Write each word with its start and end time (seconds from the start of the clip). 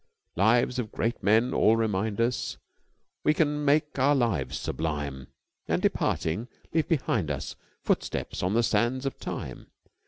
Lives 0.35 0.79
of 0.79 0.91
great 0.91 1.21
men 1.21 1.53
all 1.53 1.75
remind 1.77 2.19
us 2.19 2.57
we 3.23 3.35
can 3.35 3.63
make 3.63 3.99
our 3.99 4.15
lives 4.15 4.57
sublime, 4.57 5.27
and, 5.67 5.79
departing, 5.79 6.47
leave 6.73 6.87
behind 6.87 7.29
us 7.29 7.55
footsteps 7.83 8.41
on 8.41 8.55
the 8.55 8.63
sands 8.63 9.05
of 9.05 9.19
Time. 9.19 9.67